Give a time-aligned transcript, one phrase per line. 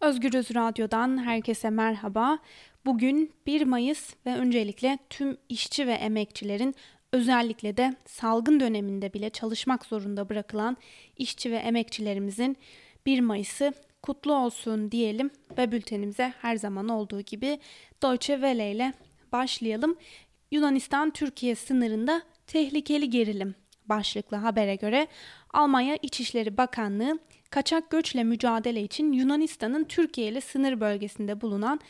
[0.00, 2.38] Özgürüz Radyo'dan herkese merhaba.
[2.84, 6.74] Bugün 1 Mayıs ve öncelikle tüm işçi ve emekçilerin
[7.12, 10.76] özellikle de salgın döneminde bile çalışmak zorunda bırakılan
[11.16, 12.56] işçi ve emekçilerimizin
[13.06, 17.58] 1 Mayıs'ı kutlu olsun diyelim ve bültenimize her zaman olduğu gibi
[18.02, 18.92] Deutsche Welle ile
[19.32, 19.96] başlayalım.
[20.50, 23.54] Yunanistan-Türkiye sınırında tehlikeli gerilim
[23.86, 25.06] başlıklı habere göre
[25.50, 27.18] Almanya İçişleri Bakanlığı
[27.50, 31.80] kaçak göçle mücadele için Yunanistan'ın Türkiye ile sınır bölgesinde bulunan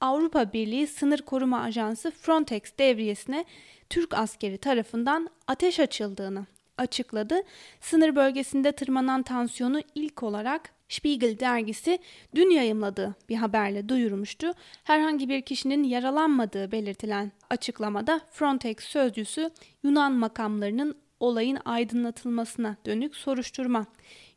[0.00, 3.44] Avrupa Birliği Sınır Koruma Ajansı Frontex devriyesine
[3.90, 6.46] Türk askeri tarafından ateş açıldığını
[6.78, 7.42] açıkladı.
[7.80, 11.98] Sınır bölgesinde tırmanan tansiyonu ilk olarak Spiegel dergisi
[12.34, 14.52] dün yayımladığı bir haberle duyurmuştu.
[14.84, 19.50] Herhangi bir kişinin yaralanmadığı belirtilen açıklamada Frontex sözcüsü
[19.82, 23.86] Yunan makamlarının olayın aydınlatılmasına dönük soruşturma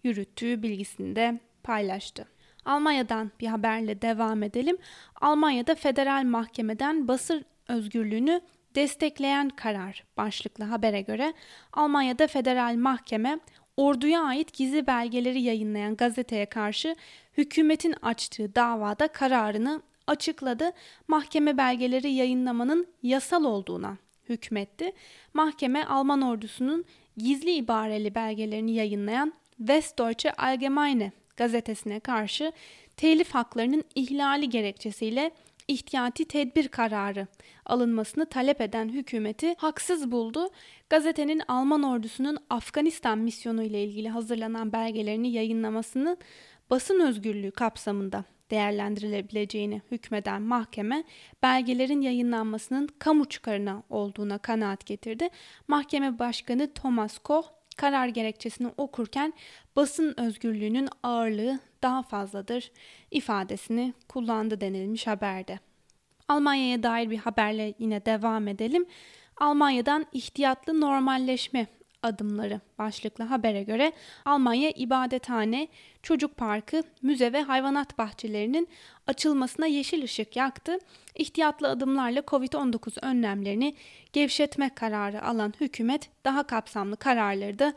[0.04, 2.28] yürüttüğü bilgisini de paylaştı.
[2.66, 4.78] Almanya'dan bir haberle devam edelim.
[5.22, 8.42] Almanya'da federal mahkemeden basın özgürlüğünü
[8.76, 11.34] destekleyen karar başlıklı habere göre
[11.74, 13.40] Almanya'da federal mahkeme
[13.78, 16.96] orduya ait gizli belgeleri yayınlayan gazeteye karşı
[17.38, 20.72] hükümetin açtığı davada kararını açıkladı.
[21.08, 23.98] Mahkeme belgeleri yayınlamanın yasal olduğuna
[24.30, 24.92] hükmetti.
[25.34, 26.86] Mahkeme Alman ordusunun
[27.18, 29.34] gizli ibareli belgelerini yayınlayan
[29.68, 32.52] Westdeutsche Allgemeine gazetesine karşı
[32.98, 35.32] telif haklarının ihlali gerekçesiyle
[35.68, 37.28] ihtiyati tedbir kararı
[37.66, 40.50] alınmasını talep eden hükümeti haksız buldu.
[40.90, 46.18] Gazetenin Alman ordusunun Afganistan misyonu ile ilgili hazırlanan belgelerini yayınlamasını
[46.70, 51.04] basın özgürlüğü kapsamında değerlendirilebileceğini hükmeden mahkeme
[51.44, 55.30] belgelerin yayınlanmasının kamu çıkarına olduğuna kanaat getirdi.
[55.68, 59.34] Mahkeme Başkanı Thomas Koch karar gerekçesini okurken
[59.76, 62.72] basın özgürlüğünün ağırlığı daha fazladır
[63.12, 65.60] ifadesini kullandı denilmiş haberde.
[66.28, 68.86] Almanya'ya dair bir haberle yine devam edelim.
[69.38, 71.68] Almanya'dan ihtiyatlı normalleşme
[72.04, 73.92] adımları başlıklı habere göre
[74.26, 75.68] Almanya ibadethane,
[76.04, 78.68] çocuk parkı, müze ve hayvanat bahçelerinin
[79.08, 80.78] açılmasına yeşil ışık yaktı.
[81.16, 83.76] İhtiyatlı adımlarla Covid-19 önlemlerini
[84.14, 87.74] gevşetme kararı alan hükümet daha kapsamlı kararları da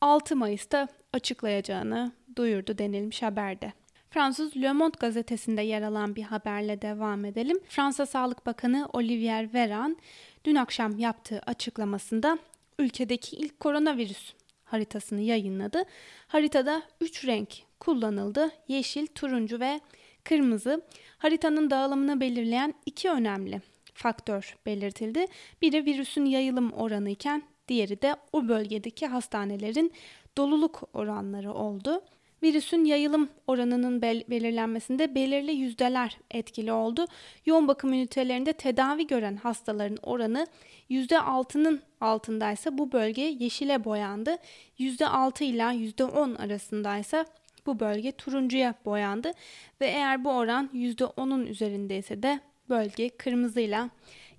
[0.00, 3.72] 6 Mayıs'ta açıklayacağını duyurdu denilmiş haberde.
[4.10, 7.60] Fransız Le Monde gazetesinde yer alan bir haberle devam edelim.
[7.68, 9.96] Fransa Sağlık Bakanı Olivier Véran
[10.44, 12.38] dün akşam yaptığı açıklamasında
[12.80, 14.32] ülkedeki ilk koronavirüs
[14.64, 15.82] haritasını yayınladı.
[16.26, 17.48] Haritada 3 renk
[17.80, 18.50] kullanıldı.
[18.68, 19.80] Yeşil, turuncu ve
[20.24, 20.82] kırmızı.
[21.18, 23.60] Haritanın dağılımını belirleyen iki önemli
[23.94, 25.26] faktör belirtildi.
[25.62, 29.92] Biri virüsün yayılım oranı iken diğeri de o bölgedeki hastanelerin
[30.36, 32.02] doluluk oranları oldu.
[32.42, 37.06] Virüsün yayılım oranının bel- belirlenmesinde belirli yüzdeler etkili oldu.
[37.46, 40.46] Yoğun bakım ünitelerinde tedavi gören hastaların oranı
[40.90, 44.36] %6'nın altındaysa bu bölge yeşile boyandı.
[44.78, 47.24] %6 ile %10 arasındaysa
[47.66, 49.32] bu bölge turuncuya boyandı
[49.80, 53.90] ve eğer bu oran %10'un üzerindeyse de bölge kırmızıyla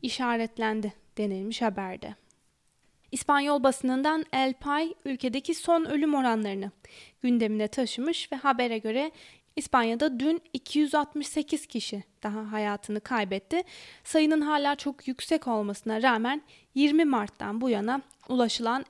[0.01, 2.20] işaretlendi denilmiş haberde.
[3.11, 6.71] İspanyol basınından El Pay ülkedeki son ölüm oranlarını
[7.21, 9.11] gündemine taşımış ve habere göre
[9.55, 13.63] İspanya'da dün 268 kişi daha hayatını kaybetti.
[14.03, 16.41] Sayının hala çok yüksek olmasına rağmen
[16.75, 18.85] 20 Mart'tan bu yana ulaşılan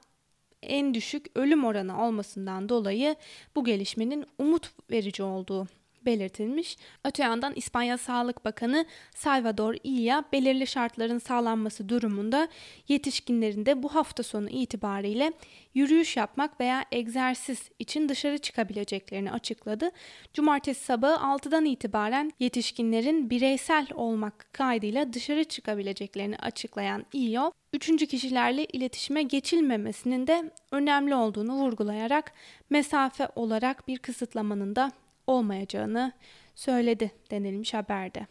[0.61, 3.15] en düşük ölüm oranı olmasından dolayı
[3.55, 5.67] bu gelişmenin umut verici olduğu
[6.05, 6.77] belirtilmiş.
[7.05, 8.85] Öte yandan İspanya Sağlık Bakanı
[9.15, 12.47] Salvador Illa belirli şartların sağlanması durumunda
[12.87, 15.31] yetişkinlerin de bu hafta sonu itibariyle
[15.73, 19.91] yürüyüş yapmak veya egzersiz için dışarı çıkabileceklerini açıkladı.
[20.33, 29.23] Cumartesi sabahı 6'dan itibaren yetişkinlerin bireysel olmak kaydıyla dışarı çıkabileceklerini açıklayan İYO, üçüncü kişilerle iletişime
[29.23, 32.33] geçilmemesinin de önemli olduğunu vurgulayarak
[32.69, 34.91] mesafe olarak bir kısıtlamanın da
[35.31, 36.11] olmayacağını
[36.55, 38.27] söyledi denilmiş haberde.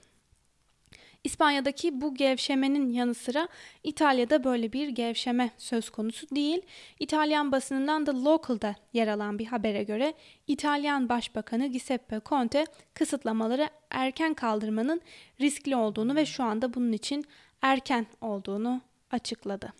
[1.24, 3.48] İspanya'daki bu gevşemenin yanı sıra
[3.84, 6.62] İtalya'da böyle bir gevşeme söz konusu değil.
[6.98, 10.14] İtalyan basınından The Local'da yer alan bir habere göre
[10.46, 15.00] İtalyan Başbakanı Giuseppe Conte kısıtlamaları erken kaldırmanın
[15.40, 17.24] riskli olduğunu ve şu anda bunun için
[17.62, 18.80] erken olduğunu
[19.10, 19.72] açıkladı.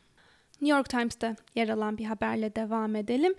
[0.61, 3.35] New York Times'ta yer alan bir haberle devam edelim.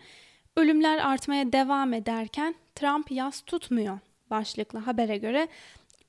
[0.55, 3.99] Ölümler artmaya devam ederken Trump yaz tutmuyor
[4.29, 5.47] başlıklı habere göre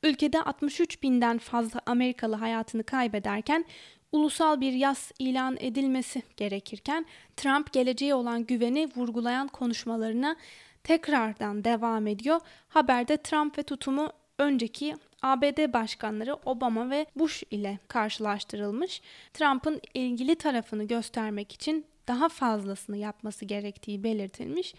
[0.03, 3.65] ülkede 63 binden fazla Amerikalı hayatını kaybederken
[4.13, 10.37] ulusal bir yaz ilan edilmesi gerekirken Trump geleceğe olan güveni vurgulayan konuşmalarına
[10.85, 12.41] tekrardan devam ediyor.
[12.69, 14.09] Haberde Trump ve tutumu
[14.39, 19.01] önceki ABD başkanları Obama ve Bush ile karşılaştırılmış.
[19.35, 24.75] Trump'ın ilgili tarafını göstermek için daha fazlasını yapması gerektiği belirtilmiş.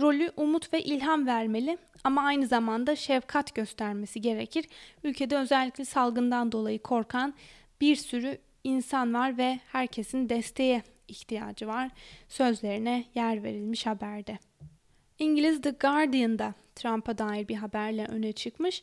[0.00, 4.64] Rolü umut ve ilham vermeli ama aynı zamanda şefkat göstermesi gerekir.
[5.04, 7.34] Ülkede özellikle salgından dolayı korkan
[7.80, 11.90] bir sürü insan var ve herkesin desteğe ihtiyacı var.
[12.28, 14.38] Sözlerine yer verilmiş haberde.
[15.18, 18.82] İngiliz The Guardian'da Trump'a dair bir haberle öne çıkmış.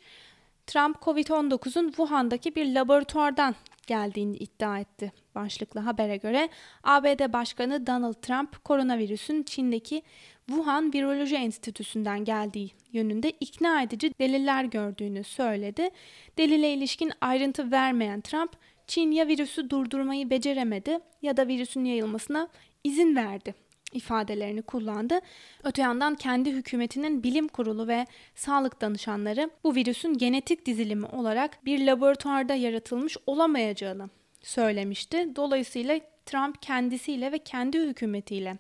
[0.68, 3.56] Trump COVID-19'un Wuhan'daki bir laboratuvardan
[3.88, 5.12] geldiğini iddia etti.
[5.36, 6.50] Başlıklı habere göre
[6.84, 10.02] ABD Başkanı Donald Trump koronavirüsün Çin'deki
[10.48, 15.90] Wuhan Viroloji Enstitüsü'nden geldiği yönünde ikna edici deliller gördüğünü söyledi.
[16.38, 18.52] Delile ilişkin ayrıntı vermeyen Trump,
[18.88, 22.48] Çin ya virüsü durdurmayı beceremedi ya da virüsün yayılmasına
[22.84, 25.20] izin verdi ifadelerini kullandı.
[25.64, 28.06] Öte yandan kendi hükümetinin bilim kurulu ve
[28.36, 34.10] sağlık danışanları bu virüsün genetik dizilimi olarak bir laboratuvarda yaratılmış olamayacağını
[34.42, 35.36] söylemişti.
[35.36, 38.58] Dolayısıyla Trump kendisiyle ve kendi hükümetiyle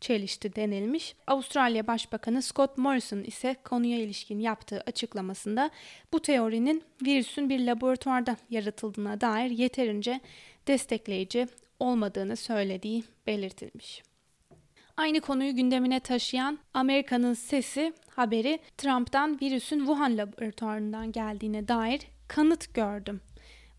[0.00, 1.14] çelişti denilmiş.
[1.26, 5.70] Avustralya Başbakanı Scott Morrison ise konuya ilişkin yaptığı açıklamasında
[6.12, 10.20] bu teorinin virüsün bir laboratuvarda yaratıldığına dair yeterince
[10.66, 11.46] destekleyici
[11.80, 14.11] olmadığını söylediği belirtilmiş.
[14.96, 23.20] Aynı konuyu gündemine taşıyan Amerika'nın Sesi haberi Trump'tan virüsün Wuhan laboratuvarından geldiğine dair kanıt gördüm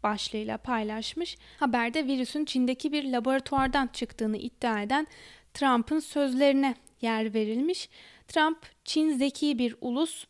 [0.03, 1.37] başlığıyla paylaşmış.
[1.59, 5.07] Haberde virüsün Çin'deki bir laboratuvardan çıktığını iddia eden
[5.53, 7.89] Trump'ın sözlerine yer verilmiş.
[8.27, 10.25] Trump, Çin zeki bir ulus,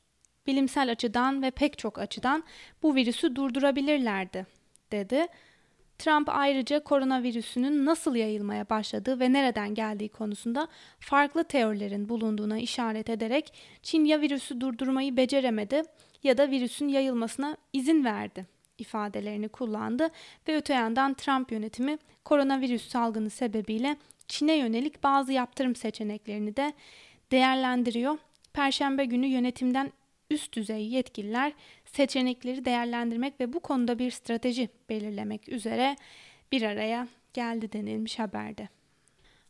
[0.47, 2.43] bilimsel açıdan ve pek çok açıdan
[2.83, 4.45] bu virüsü durdurabilirlerdi,
[4.91, 5.27] dedi.
[5.97, 10.67] Trump ayrıca koronavirüsünün nasıl yayılmaya başladığı ve nereden geldiği konusunda
[10.99, 13.53] farklı teorilerin bulunduğuna işaret ederek
[13.83, 15.81] Çin ya virüsü durdurmayı beceremedi
[16.23, 18.45] ya da virüsün yayılmasına izin verdi
[18.77, 20.09] ifadelerini kullandı
[20.47, 23.97] ve öte yandan Trump yönetimi koronavirüs salgını sebebiyle
[24.27, 26.73] Çin'e yönelik bazı yaptırım seçeneklerini de
[27.31, 28.17] değerlendiriyor.
[28.53, 29.91] Perşembe günü yönetimden
[30.29, 31.53] üst düzey yetkililer
[31.95, 35.95] seçenekleri değerlendirmek ve bu konuda bir strateji belirlemek üzere
[36.51, 38.69] bir araya geldi denilmiş haberde.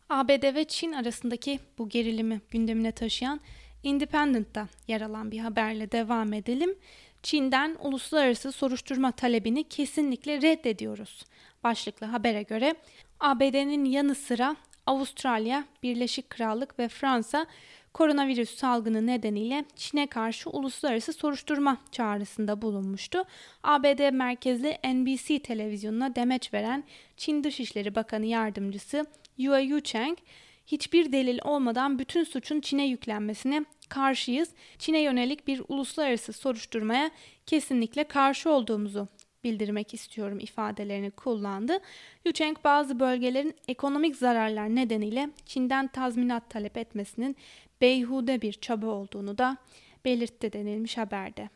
[0.09, 3.39] ABD ve Çin arasındaki bu gerilimi gündemine taşıyan
[3.83, 6.75] Independent'ta yer alan bir haberle devam edelim.
[7.23, 11.25] Çin'den uluslararası soruşturma talebini kesinlikle reddediyoruz.
[11.63, 12.75] Başlıklı habere göre
[13.19, 14.55] ABD'nin yanı sıra
[14.85, 17.45] Avustralya, Birleşik Krallık ve Fransa
[17.93, 23.23] koronavirüs salgını nedeniyle Çin'e karşı uluslararası soruşturma çağrısında bulunmuştu.
[23.63, 26.83] ABD merkezli NBC televizyonuna demeç veren
[27.17, 29.05] Çin Dışişleri Bakanı Yardımcısı
[29.37, 30.17] Yue Yucheng,
[30.67, 34.49] hiçbir delil olmadan bütün suçun Çin'e yüklenmesine karşıyız.
[34.79, 37.11] Çin'e yönelik bir uluslararası soruşturmaya
[37.45, 39.07] kesinlikle karşı olduğumuzu
[39.43, 41.79] bildirmek istiyorum ifadelerini kullandı.
[42.25, 47.35] Yucheng bazı bölgelerin ekonomik zararlar nedeniyle Çin'den tazminat talep etmesinin
[47.83, 49.57] beyhude bir çaba olduğunu da
[50.05, 51.49] belirtti denilmiş haberde.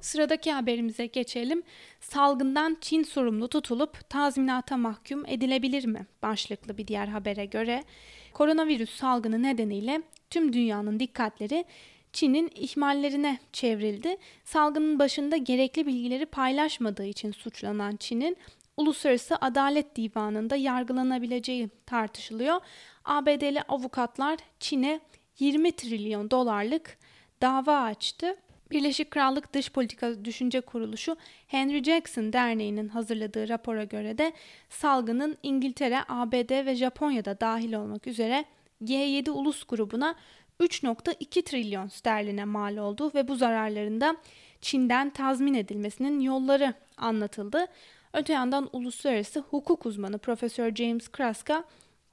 [0.00, 1.62] Sıradaki haberimize geçelim.
[2.00, 6.06] Salgından Çin sorumlu tutulup tazminata mahkum edilebilir mi?
[6.22, 7.84] Başlıklı bir diğer habere göre
[8.32, 11.64] koronavirüs salgını nedeniyle tüm dünyanın dikkatleri
[12.12, 14.16] Çin'in ihmallerine çevrildi.
[14.44, 18.36] Salgının başında gerekli bilgileri paylaşmadığı için suçlanan Çin'in
[18.76, 22.60] Uluslararası Adalet Divanı'nda yargılanabileceği tartışılıyor.
[23.04, 25.00] ABD'li avukatlar Çin'e
[25.38, 26.98] 20 trilyon dolarlık
[27.42, 28.36] dava açtı.
[28.70, 31.16] Birleşik Krallık Dış Politika Düşünce Kuruluşu
[31.46, 34.32] Henry Jackson Derneği'nin hazırladığı rapora göre de
[34.68, 38.44] salgının İngiltere, ABD ve Japonya'da dahil olmak üzere
[38.84, 40.14] G7 ulus grubuna
[40.60, 44.16] 3.2 trilyon sterline mal oldu ve bu zararlarında
[44.60, 47.66] Çin'den tazmin edilmesinin yolları anlatıldı.
[48.12, 51.64] Öte yandan uluslararası hukuk uzmanı Profesör James Kraska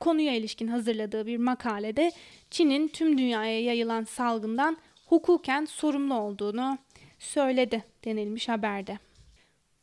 [0.05, 2.11] konuya ilişkin hazırladığı bir makalede
[2.51, 6.77] Çin'in tüm dünyaya yayılan salgından hukuken sorumlu olduğunu
[7.19, 8.97] söyledi denilmiş haberde.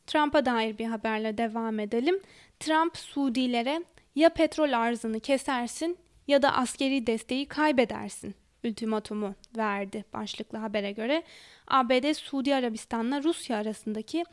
[0.07, 2.19] Trump'a dair bir haberle devam edelim.
[2.59, 3.83] Trump Suudilere
[4.15, 11.23] ya petrol arzını kesersin ya da askeri desteği kaybedersin ultimatumu verdi başlıklı habere göre.
[11.67, 14.25] ABD Suudi Arabistan'la Rusya arasındaki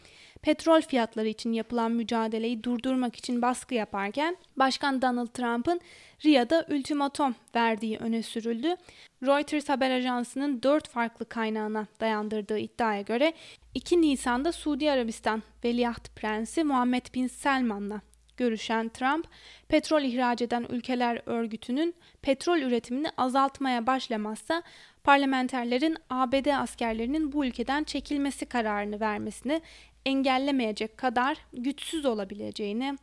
[0.43, 5.81] petrol fiyatları için yapılan mücadeleyi durdurmak için baskı yaparken Başkan Donald Trump'ın
[6.25, 8.77] Riyad'a ultimatum verdiği öne sürüldü.
[9.23, 13.33] Reuters haber ajansının dört farklı kaynağına dayandırdığı iddiaya göre
[13.75, 18.01] 2 Nisan'da Suudi Arabistan Veliaht Prensi Muhammed Bin Selman'la
[18.37, 19.27] görüşen Trump,
[19.69, 24.63] petrol ihraç eden ülkeler örgütünün petrol üretimini azaltmaya başlamazsa
[25.05, 29.63] parlamenterlerin ABD askerlerinin bu ülkeden çekilmesi kararını vermesini
[30.07, 32.99] engellemeyecek kadar güçsüz olabileceğini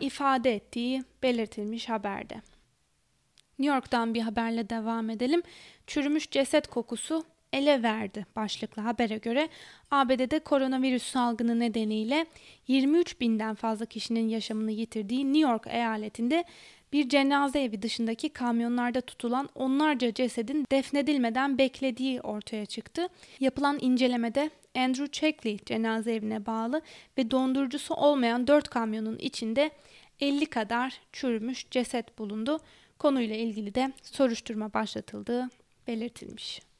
[0.00, 2.34] ifade ettiği belirtilmiş haberde.
[3.58, 5.42] New York'tan bir haberle devam edelim.
[5.86, 9.48] Çürümüş ceset kokusu ele verdi başlıklı habere göre
[9.90, 12.26] ABD'de koronavirüs salgını nedeniyle
[12.68, 16.44] 23 binden fazla kişinin yaşamını yitirdiği New York eyaletinde
[16.92, 23.08] bir cenaze evi dışındaki kamyonlarda tutulan onlarca cesedin defnedilmeden beklediği ortaya çıktı.
[23.40, 26.82] Yapılan incelemede Andrew Checkley cenaze evine bağlı
[27.18, 29.70] ve dondurucusu olmayan 4 kamyonun içinde
[30.20, 32.60] 50 kadar çürümüş ceset bulundu.
[32.98, 35.48] Konuyla ilgili de soruşturma başlatıldığı
[35.86, 36.71] belirtilmiş.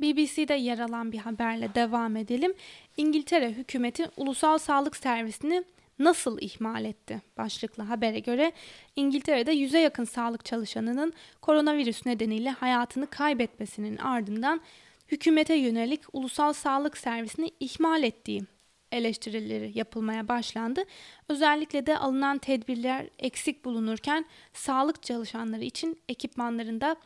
[0.00, 2.54] BBC'de yer alan bir haberle devam edelim.
[2.96, 5.64] İngiltere hükümeti ulusal sağlık servisini
[5.98, 7.22] nasıl ihmal etti?
[7.38, 8.52] Başlıklı habere göre
[8.96, 11.12] İngiltere'de yüze yakın sağlık çalışanının
[11.42, 14.60] koronavirüs nedeniyle hayatını kaybetmesinin ardından
[15.08, 18.42] hükümete yönelik ulusal sağlık servisini ihmal ettiği
[18.92, 20.84] eleştirileri yapılmaya başlandı.
[21.28, 26.96] Özellikle de alınan tedbirler eksik bulunurken sağlık çalışanları için ekipmanlarında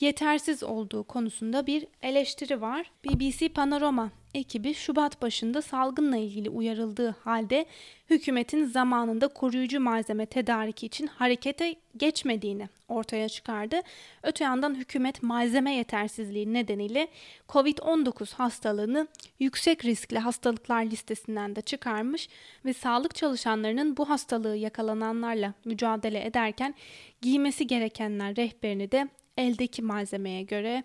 [0.00, 2.90] yetersiz olduğu konusunda bir eleştiri var.
[3.04, 7.66] BBC Panorama ekibi Şubat başında salgınla ilgili uyarıldığı halde
[8.10, 13.80] hükümetin zamanında koruyucu malzeme tedariki için harekete geçmediğini ortaya çıkardı.
[14.22, 17.08] Öte yandan hükümet malzeme yetersizliği nedeniyle
[17.48, 22.28] COVID-19 hastalığını yüksek riskli hastalıklar listesinden de çıkarmış
[22.64, 26.74] ve sağlık çalışanlarının bu hastalığı yakalananlarla mücadele ederken
[27.22, 30.84] giymesi gerekenler rehberini de eldeki malzemeye göre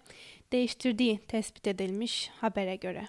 [0.52, 3.08] değiştirdiği tespit edilmiş habere göre.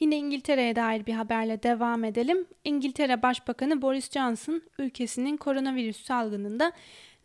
[0.00, 2.46] Yine İngiltere'ye dair bir haberle devam edelim.
[2.64, 6.72] İngiltere Başbakanı Boris Johnson ülkesinin koronavirüs salgınında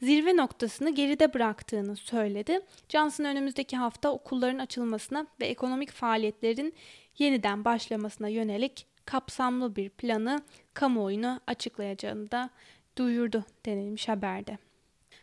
[0.02, 2.60] zirve noktasını geride bıraktığını söyledi.
[2.90, 6.74] Johnson önümüzdeki hafta okulların açılmasına ve ekonomik faaliyetlerin
[7.18, 10.42] yeniden başlamasına yönelik kapsamlı bir planı
[10.74, 12.50] kamuoyuna açıklayacağını da
[12.98, 14.69] duyurdu denilmiş haberde.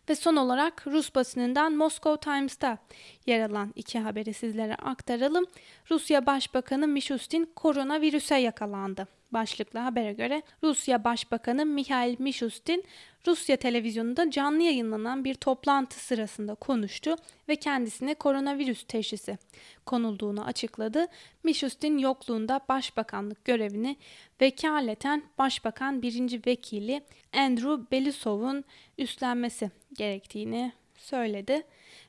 [0.09, 2.77] Ve son olarak Rus basınından Moscow Times'ta
[3.25, 5.45] yer alan iki haberi sizlere aktaralım.
[5.91, 9.07] Rusya Başbakanı Mishustin koronavirüse yakalandı.
[9.31, 12.83] Başlıklı habere göre Rusya Başbakanı Mikhail Mishustin
[13.27, 17.15] Rusya televizyonunda canlı yayınlanan bir toplantı sırasında konuştu
[17.49, 19.37] ve kendisine koronavirüs teşhisi
[19.85, 21.07] konulduğunu açıkladı.
[21.43, 23.97] Mishustin yokluğunda başbakanlık görevini
[24.41, 27.01] vekaleten Başbakan birinci Vekili
[27.33, 28.63] Andrew Belisov'un
[28.97, 31.63] üstlenmesi gerektiğini söyledi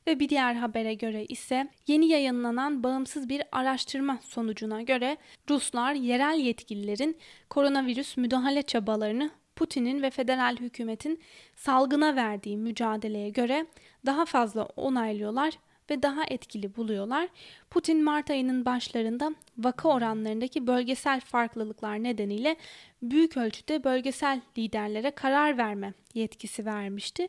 [0.08, 5.16] ve bir diğer habere göre ise yeni yayınlanan bağımsız bir araştırma sonucuna göre
[5.50, 7.16] Ruslar yerel yetkililerin
[7.50, 11.20] koronavirüs müdahale çabalarını Putin'in ve federal hükümetin
[11.56, 13.66] salgına verdiği mücadeleye göre
[14.06, 15.54] daha fazla onaylıyorlar
[15.90, 17.28] ve daha etkili buluyorlar.
[17.70, 22.56] Putin Mart ayının başlarında vaka oranlarındaki bölgesel farklılıklar nedeniyle
[23.02, 27.28] büyük ölçüde bölgesel liderlere karar verme yetkisi vermişti.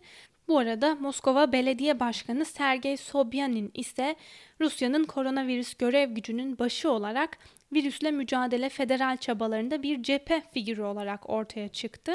[0.49, 4.15] Bu arada Moskova Belediye Başkanı Sergey Sobyanin ise
[4.61, 7.37] Rusya'nın koronavirüs görev gücünün başı olarak
[7.73, 12.11] virüsle mücadele federal çabalarında bir cephe figürü olarak ortaya çıktı.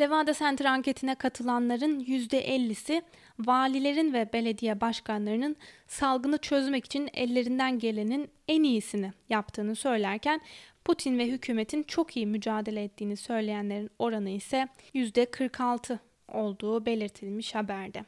[0.00, 3.02] Levada Center anketine katılanların %50'si
[3.38, 10.40] valilerin ve belediye başkanlarının salgını çözmek için ellerinden gelenin en iyisini yaptığını söylerken
[10.84, 15.98] Putin ve hükümetin çok iyi mücadele ettiğini söyleyenlerin oranı ise %46
[16.32, 18.04] olduğu belirtilmiş haberde.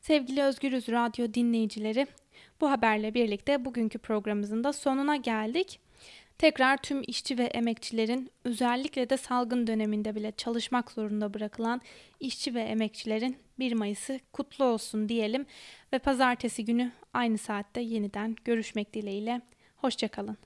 [0.00, 2.06] Sevgili Özgürüz Radyo dinleyicileri,
[2.60, 5.80] bu haberle birlikte bugünkü programımızın da sonuna geldik.
[6.38, 11.80] Tekrar tüm işçi ve emekçilerin özellikle de salgın döneminde bile çalışmak zorunda bırakılan
[12.20, 15.46] işçi ve emekçilerin 1 Mayıs'ı kutlu olsun diyelim
[15.92, 19.40] ve pazartesi günü aynı saatte yeniden görüşmek dileğiyle.
[19.76, 20.45] Hoşçakalın.